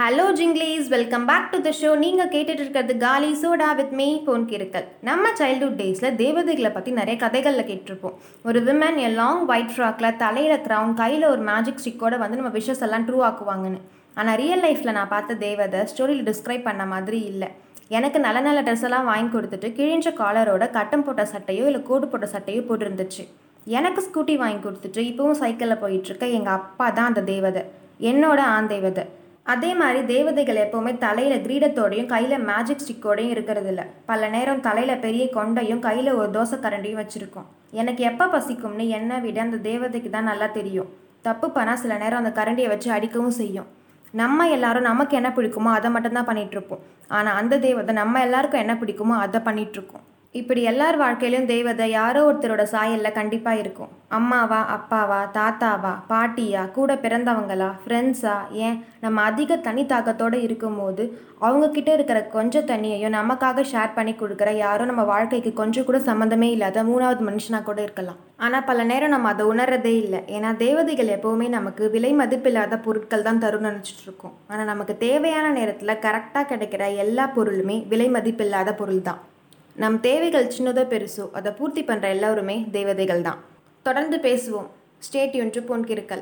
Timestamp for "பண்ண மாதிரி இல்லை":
16.70-17.50